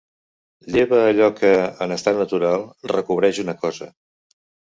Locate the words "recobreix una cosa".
2.95-3.93